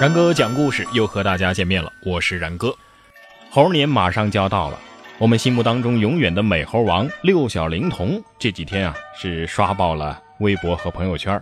[0.00, 2.76] 然哥讲故事又和大家见面了，我是然哥。
[3.48, 4.78] 猴年马上就要到了，
[5.18, 11.40] 我们心目当中永远的美猴王六小龄童这几天啊是刷爆了微博和朋友圈。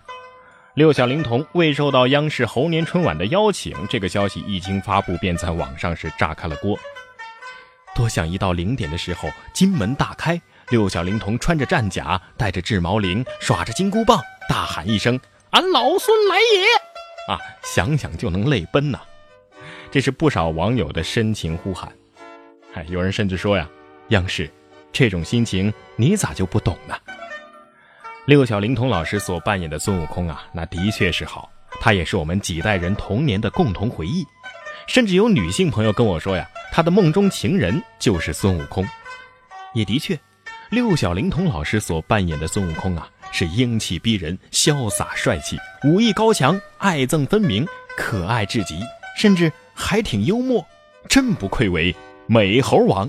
[0.75, 6.79] 六小龄童未受到央视猴年春晚的邀请，这个消息一经发布，便在网上是炸开了锅。
[7.95, 10.39] 多想一到零点的时候，金门大开，
[10.69, 15.19] 六小龄童穿着战甲，带着雉毛翎，耍着金箍棒，大喊一声
[15.53, 16.67] ：“俺老孙来也！”
[17.29, 18.99] 啊，想想就能泪奔呐！
[19.91, 21.93] 这是不少网友的深情呼喊。
[22.75, 23.69] 哎，有人甚至说呀
[24.09, 24.51] ：“央视，
[24.93, 26.97] 这种心情你咋就不懂呢？”
[28.27, 34.27] 六小龄童老师所扮演的孙悟空啊，那的确是好，他也是我们几代人童年的共同回忆。
[34.87, 38.87] 甚至有女性朋友跟我说呀，她的梦中情人就是孙悟空。
[39.75, 40.19] 也的确，
[40.73, 43.07] 六小龄童老师所扮演的孙悟空啊。
[43.35, 47.67] 是英气逼人、潇洒帅气、武艺高强、爱憎分明、
[47.97, 48.79] 可爱至极，
[49.17, 50.63] 甚至还挺幽默，
[51.09, 51.95] 真不愧为
[52.27, 53.09] 美猴王。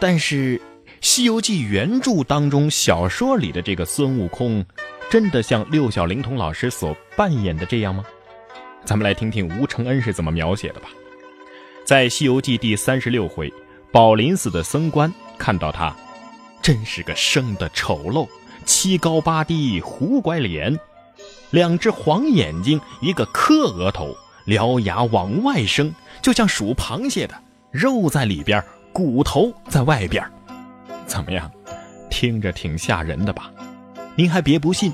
[0.00, 0.58] 但是，
[1.00, 4.64] 《西游记》原著当中小说里的这个孙悟空，
[5.08, 8.04] 真的像六小龄童老师所扮演的这样吗？
[8.84, 10.88] 咱们来听听吴承恩是怎么描写的吧。
[11.84, 13.52] 在《西游记》第三十六回，
[13.92, 15.94] 宝林寺的僧官看到他，
[16.68, 18.28] 真是个生的丑陋。
[18.66, 20.78] 七高八低，胡拐脸，
[21.48, 27.34] 两只黄眼睛，一个磕额头，獠牙往外生，就像数螃蟹的，
[27.70, 30.22] 肉在里边，骨头在外边。
[31.06, 31.50] 怎么样，
[32.10, 33.50] 听着挺吓人的吧？
[34.14, 34.92] 您还别不信，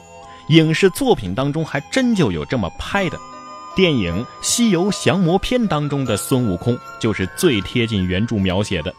[0.50, 3.18] 影视作品当中还真就有这么拍的。
[3.74, 8.94] 电影《西游降魔篇》当中的孙悟空就是最贴近原著描写的。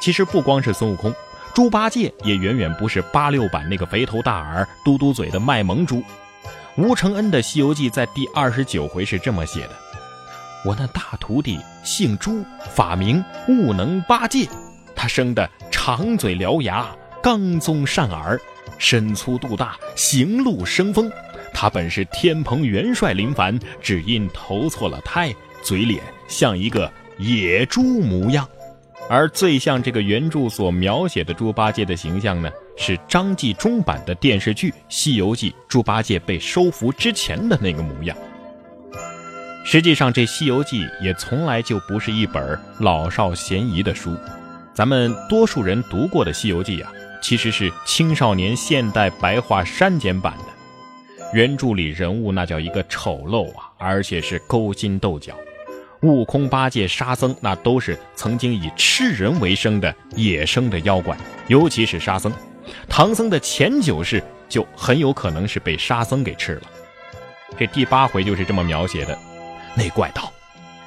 [0.00, 1.14] 其实不光是孙悟空。
[1.58, 6.00] 猪八戒也远远不是八六版那个肥头大耳、嘟嘟嘴的卖萌猪。
[6.76, 9.70] 吴承恩的《西游记》在第二十九回是这么写的
[10.64, 14.46] ：“我那大徒弟姓朱，法名悟能八戒。
[14.94, 16.86] 他生的长嘴獠牙，
[17.20, 18.40] 刚宗善耳，
[18.78, 21.10] 身粗肚大，行路生风。
[21.52, 26.88] 他本是天蓬元帅林凡，只因投错了胎，嘴脸像一个
[27.18, 28.48] 野猪模样。”
[29.10, 38.16] 而最像这个原著所描写的猪八戒的形象呢，是张纪中版的电视剧《西游记》猪八戒被收服之前的那个模样。
[39.64, 44.14] 实际上，这《西游记》也从来就不是一本老少咸宜的书。
[44.74, 46.92] 咱们多数人读过的《西游记》啊，
[47.22, 50.44] 其实是青少年现代白话删减版的。
[51.34, 55.34] 原著里人物那叫一个丑陋啊，而且是勾心斗角。
[56.02, 61.16] 悟空、八戒、沙僧，那都是曾经以吃人为生的野生的妖怪，
[61.48, 62.32] 尤其是沙僧。
[62.88, 66.62] 唐僧的前九世就很有可能是被沙僧给吃了。
[67.58, 69.18] 这第八回就是这么描写的：
[69.74, 70.32] 那怪道：“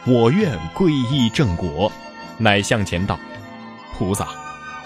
[0.07, 1.91] 我愿皈依正果。”
[2.38, 3.19] 乃向前道
[3.94, 4.29] ：“菩萨，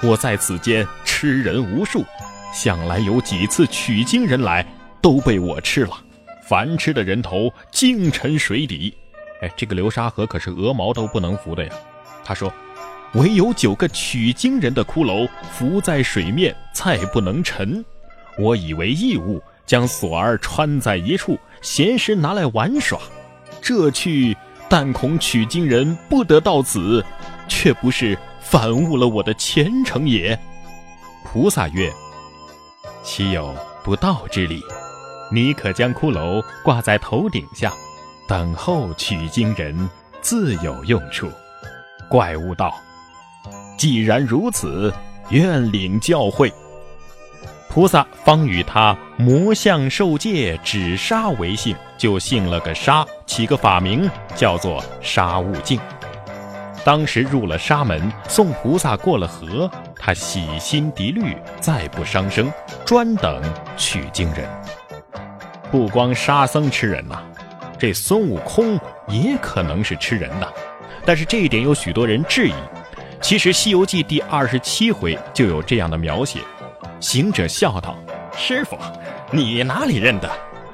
[0.02, 2.03] 我在此间吃人无数，
[2.52, 4.66] 向来有几次取经人来，
[5.02, 5.91] 都被我吃了。
[6.47, 8.94] 凡吃的人头，精沉水底。”
[9.41, 11.72] 哎，这个流沙河可是鹅毛都不能浮的呀。
[12.23, 12.51] 他说
[13.13, 17.84] ：“唯有九个取经人的骷髅浮在水面，再不能沉。
[18.40, 23.00] 我以为异物，将锁儿穿在一处，闲时拿来玩耍。
[23.62, 24.35] 这去，
[24.69, 27.03] 但恐取经人不得到此，
[27.47, 30.38] 却不是反误了我的前程也。”
[31.23, 31.91] 菩萨曰
[33.03, 33.53] ：“岂有
[33.84, 34.63] 不道之理？
[35.31, 37.72] 你可将骷髅挂在头顶下。”
[38.28, 39.90] 等候取经人
[40.22, 41.30] 自有用处。
[42.09, 42.74] 怪物道
[43.78, 44.94] ：“既然如此，
[45.30, 46.52] 愿领教诲。”
[47.69, 55.80] 菩萨方与他魔相受戒，止沙为姓，就姓了个沙，起个法名叫做沙悟净。
[56.85, 62.50] 当时入了沙门，送菩萨过了河，他洗心涤虑，再不伤生，
[62.85, 63.44] 专等
[63.76, 64.47] 取经人。
[65.70, 67.22] 不光沙僧吃人呐。
[67.78, 70.54] 这孙悟空也可能是吃人的，
[71.06, 72.54] 但是这一点有许多人质疑。
[73.22, 76.40] 其实《西游记》第二十七回就有这样的描写：
[77.00, 77.98] 行者笑道
[78.38, 78.78] ：“师傅，
[79.32, 80.30] 你哪里认得？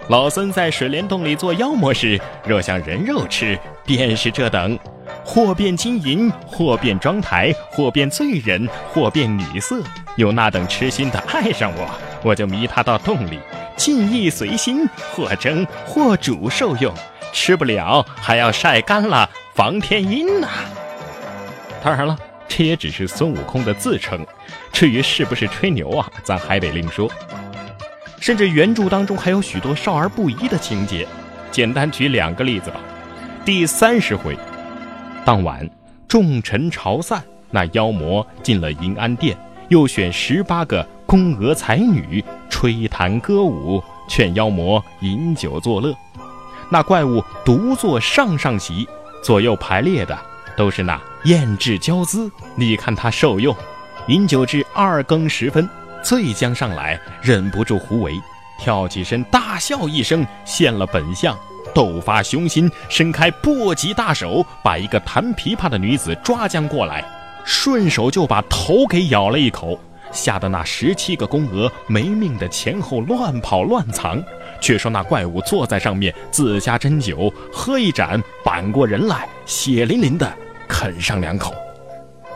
[0.10, 4.78] 老孙在水帘洞里做妖魔时，若想人肉吃，便是这等：
[5.24, 9.82] 或变金银，或变妆台，或变醉人，或变女色。
[10.18, 11.90] 有那等痴心的爱上我，
[12.24, 13.40] 我就迷他到洞里。”
[13.78, 16.94] 尽意随心，或蒸或煮受用，
[17.34, 20.48] 吃不了还要晒干了防天阴呐。
[21.84, 22.16] 当然了，
[22.48, 24.24] 这也只是孙悟空的自称，
[24.72, 27.10] 至于是不是吹牛啊，咱还得另说。
[28.20, 31.08] 甚至原著当中还有许多少儿不宜的情节，
[31.50, 32.80] 简单举两个例子吧。
[33.44, 34.38] 第三十回，
[35.26, 35.68] 当晚
[36.08, 39.36] 众臣朝散，那妖魔进了银安殿，
[39.70, 45.94] 又选十八个宫娥才女吹弹歌舞，劝妖魔饮酒作乐。
[46.70, 48.88] 那怪物独坐上上席，
[49.22, 50.18] 左右排列的
[50.56, 52.32] 都是那艳质娇姿。
[52.56, 53.54] 你看他受用，
[54.08, 55.68] 饮酒至二更时分，
[56.02, 58.18] 醉将上来，忍不住胡为，
[58.58, 61.38] 跳起身大笑一声，现了本相。
[61.76, 67.04] 斗发雄心，伸开簸箕大手，把一个弹琵琶的女子抓将过来，
[67.44, 69.78] 顺手就把头给咬了一口，
[70.12, 74.22] 吓得那十七个宫娥没命的前后乱跑乱藏。
[74.60, 80.32] 却说那怪物坐在上面，自家斟酒，喝一盏，板过人来，血淋淋的
[80.68, 81.54] 啃上两口。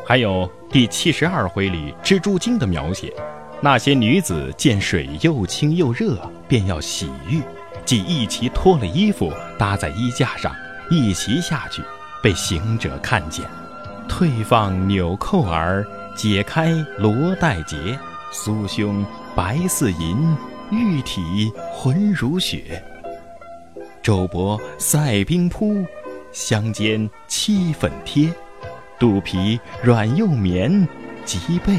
[0.07, 3.13] 还有第七十二回里蜘蛛精的描写，
[3.61, 6.17] 那些女子见水又清又热，
[6.47, 7.41] 便要洗浴。
[7.85, 10.51] 即一齐脱了衣服搭在衣架上，
[10.89, 11.83] 一齐下去，
[12.23, 13.45] 被行者看见，
[14.09, 15.85] 退放纽扣儿，
[16.15, 17.75] 解开罗带结，
[18.31, 20.35] 酥胸白似银，
[20.71, 22.81] 玉体浑如雪。
[24.01, 25.85] 肘膊赛冰铺，
[26.31, 28.33] 香肩漆粉贴，
[28.97, 30.87] 肚皮软又绵，
[31.25, 31.77] 脊背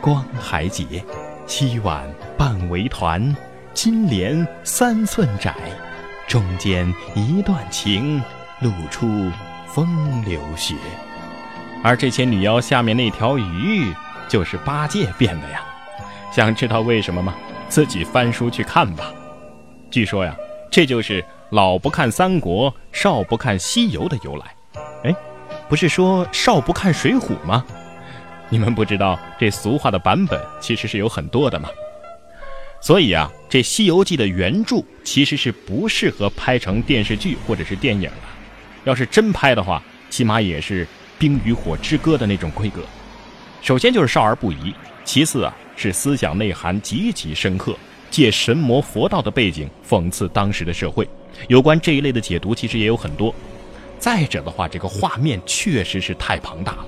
[0.00, 1.04] 光还结，
[1.46, 3.34] 膝腕半围团。
[3.74, 5.52] 金莲三寸窄，
[6.28, 8.22] 中间一段情，
[8.60, 9.30] 露出
[9.66, 10.76] 风流雪。
[11.84, 13.92] 而这些女妖下面那条鱼，
[14.26, 15.62] 就是八戒变的呀。
[16.32, 17.34] 想知道为什么吗？
[17.68, 19.12] 自己翻书去看吧。
[19.90, 20.34] 据说呀，
[20.70, 24.46] 这就是老不看三国，少不看西游的由来。
[25.04, 25.14] 哎，
[25.68, 27.62] 不是说少不看水浒吗？
[28.48, 31.68] 你们不知道这俗话的版本其实是有很多的吗？
[32.80, 38.16] 所以啊，这《西游记》的原著其实是不适合拍成电视剧或者是电影的。
[38.84, 40.86] 要是真拍的话，起码也是
[41.18, 42.82] 《冰与火之歌》的那种规格。
[43.62, 44.74] 首先就是少儿不宜，
[45.04, 47.76] 其次啊是思想内涵极其深刻，
[48.10, 51.08] 借神魔佛道的背景讽刺当时的社会。
[51.48, 53.34] 有关这一类的解读其实也有很多。
[53.98, 56.86] 再者的话，这个画面确实是太庞大了。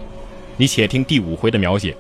[0.57, 1.97] 你且听第五回的描写。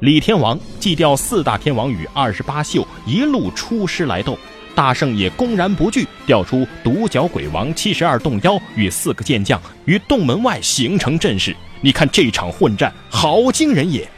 [0.00, 4.38] 李天王祭调四大天王与二十八宿一路出师来斗，
[4.78, 11.52] 大圣也公然不惧，调出独角鬼王七十二洞妖与四个健将于洞门外形成阵势。
[11.80, 14.08] 你看这场混战，好惊人也！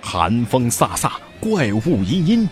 [0.00, 2.48] 寒风飒飒，怪物阴阴，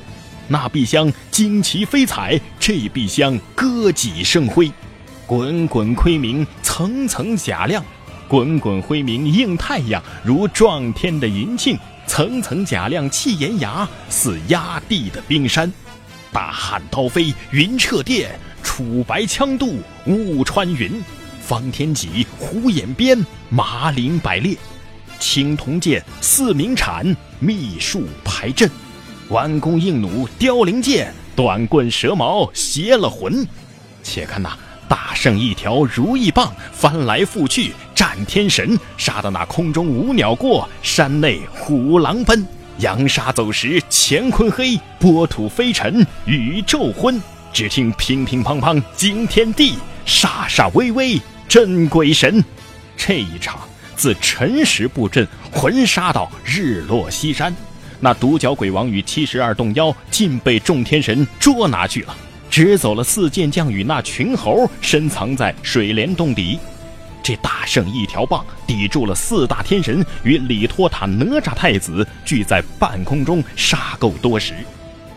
[0.46, 4.70] 那碧香旌旗飞彩，这碧香歌戟生辉，
[5.26, 7.84] 滚滚辉明，层层甲亮，
[8.28, 11.76] 滚滚辉明映太阳，如撞天的银磬。
[12.06, 15.68] 层层甲亮气岩崖，似压地的冰山；
[16.32, 21.02] 大汉刀飞云彻电，楚白枪渡雾穿云。
[21.40, 24.56] 方天戟虎眼鞭，马岭百列；
[25.18, 28.68] 青铜剑四明铲，秘术排阵；
[29.28, 33.46] 弯弓硬弩凋零剑，短棍蛇矛邪了魂。
[34.02, 34.56] 且看那。
[34.88, 42.46] 大圣一条如意棒，翻来覆去战天神，杀得那空中无鸟过，山内虎狼奔。
[42.78, 47.20] 扬沙走石乾坤黑，波土飞尘宇宙昏。
[47.52, 52.44] 只听乒乒乓乓惊天地，煞煞巍巍震鬼神。
[52.96, 53.58] 这一场
[53.94, 57.54] 自辰时布阵，魂杀到日落西山。
[57.98, 62.14] 那独角鬼王与七十二洞妖尽被众天神捉拿去了。
[62.50, 66.58] 只走了四健将与那群猴，深藏在水帘洞底。
[67.26, 74.54] 这大圣一条棒抵住了四大天神与李托塔哪吒太子，聚在半空中杀够多时。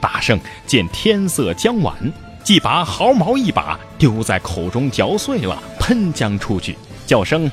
[0.02, 1.96] 大圣见天色将晚，
[2.44, 6.76] 即把毫毛一把丢在口中嚼碎了，喷将出去，
[7.06, 7.44] 叫声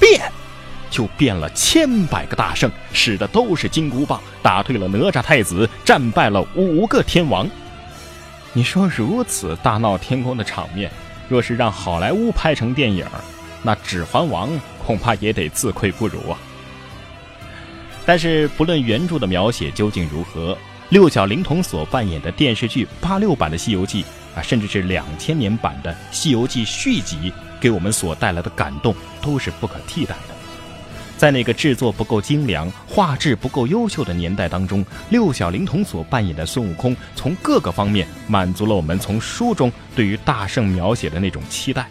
[0.00, 0.20] 变，
[0.90, 7.48] 就变了千百个大圣，使的都是金箍棒，打退了哪吒太子，战败了五个天王。
[8.54, 10.90] 你说如此大闹天宫的场面，
[11.28, 13.06] 若是让好莱坞拍成电影，
[13.62, 14.50] 那《指环王》
[14.84, 16.38] 恐怕也得自愧不如啊。
[18.06, 20.56] 但是不论原著的描写究竟如何，
[20.88, 24.02] 六小龄童所扮演的电视剧八六版的《西游记》
[24.34, 30.34] 啊，甚至是两千年版的《西游记》续集，给我们所带来的感动都是不可替代的。
[31.16, 41.86] 在那个制作不够精良、画质不够优秀的年代当中，六小龄童所扮演的孙悟空，从各个方面满足了我们从书中对于大圣描写的那种期待。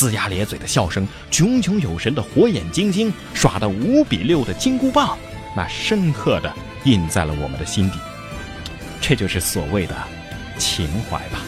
[0.00, 5.18] 龇牙咧嘴的笑声，炯炯有神的火眼金睛，耍得五比六的金箍棒，
[5.54, 6.50] 那深刻的
[6.84, 7.98] 印在了我们的心底。
[8.98, 9.94] 这就是所谓的
[10.56, 11.40] 情怀吧。